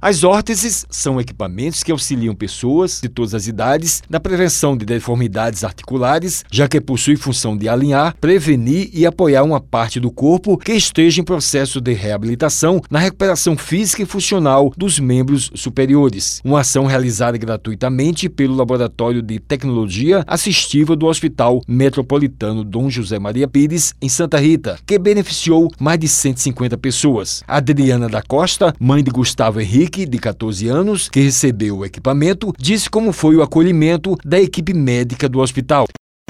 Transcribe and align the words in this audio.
As 0.00 0.22
órteses 0.22 0.86
são 0.88 1.20
equipamentos 1.20 1.82
que 1.82 1.90
auxiliam 1.90 2.32
pessoas 2.32 3.00
de 3.02 3.08
todas 3.08 3.34
as 3.34 3.48
idades 3.48 4.00
na 4.08 4.20
prevenção 4.20 4.76
de 4.76 4.86
deformidades 4.86 5.64
articulares, 5.64 6.44
já 6.50 6.68
que 6.68 6.80
possui 6.80 7.16
função 7.16 7.56
de 7.56 7.68
alinhar, 7.68 8.14
prevenir 8.20 8.90
e 8.92 9.04
apoiar 9.04 9.42
uma 9.42 9.60
parte 9.60 9.98
do 9.98 10.10
corpo 10.10 10.56
que 10.56 10.72
esteja 10.72 11.20
em 11.20 11.24
processo 11.24 11.80
de 11.80 11.92
reabilitação 11.94 12.80
na 12.88 13.00
recuperação 13.00 13.56
física 13.56 14.02
e 14.02 14.06
funcional 14.06 14.72
dos 14.76 15.00
membros 15.00 15.50
superiores. 15.54 16.40
Uma 16.44 16.60
ação 16.60 16.86
realizada 16.86 17.36
gratuitamente 17.36 18.28
pelo 18.28 18.54
Laboratório 18.54 19.20
de 19.20 19.40
Tecnologia 19.40 20.22
Assistiva 20.28 20.94
do 20.94 21.06
Hospital 21.06 21.60
Metropolitano 21.66 22.62
Dom 22.62 22.88
José 22.88 23.18
Maria 23.18 23.48
Pires, 23.48 23.94
em 24.00 24.08
Santa 24.08 24.38
Rita, 24.38 24.78
que 24.86 24.96
beneficiou 24.96 25.68
mais 25.80 25.98
de 25.98 26.06
150 26.06 26.78
pessoas. 26.78 27.42
Adriana 27.48 28.08
da 28.08 28.22
Costa, 28.22 28.72
mãe 28.78 29.02
de 29.02 29.10
Gustavo 29.10 29.60
Henrique, 29.60 29.87
De 29.88 30.18
14 30.18 30.68
anos, 30.68 31.08
que 31.08 31.18
recebeu 31.18 31.78
o 31.78 31.84
equipamento, 31.84 32.52
disse 32.58 32.90
como 32.90 33.10
foi 33.10 33.36
o 33.36 33.42
acolhimento 33.42 34.16
da 34.22 34.38
equipe 34.38 34.74
médica 34.74 35.26
do 35.28 35.40
hospital. 35.40 35.86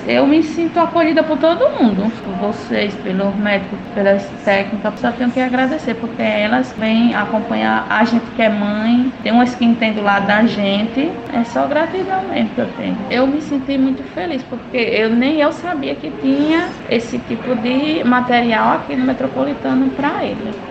Eu 0.06 0.26
me 0.26 0.42
sinto 0.42 0.78
acolhida 0.78 1.22
por 1.22 1.36
todo 1.38 1.68
mundo, 1.68 2.10
por 2.24 2.52
vocês, 2.52 2.94
pelos 3.02 3.34
médicos, 3.34 3.78
pelas 3.94 4.24
técnicas. 4.44 5.00
Só 5.00 5.10
tenho 5.12 5.30
que 5.30 5.40
agradecer, 5.40 5.94
porque 5.94 6.22
elas 6.22 6.72
vêm 6.78 7.14
acompanhar 7.14 7.86
a 7.90 8.04
gente 8.04 8.24
que 8.34 8.40
é 8.40 8.48
mãe, 8.48 9.12
tem 9.22 9.32
umas 9.32 9.54
que 9.54 9.64
entendem 9.64 10.02
lado 10.02 10.26
da 10.26 10.46
gente. 10.46 11.10
É 11.34 11.44
só 11.44 11.66
gratidão 11.66 12.22
mesmo 12.28 12.48
que 12.50 12.60
eu 12.60 12.68
tenho. 12.78 12.96
Eu 13.10 13.26
me 13.26 13.42
senti 13.42 13.76
muito 13.76 14.02
feliz, 14.14 14.42
porque 14.44 14.78
eu 14.78 15.10
nem 15.10 15.40
eu 15.40 15.52
sabia 15.52 15.94
que 15.94 16.10
tinha 16.22 16.70
esse 16.88 17.18
tipo 17.18 17.54
de 17.56 18.02
material 18.04 18.76
aqui 18.76 18.96
no 18.96 19.04
Metropolitano 19.04 19.90
para 19.90 20.24
eles. 20.24 20.67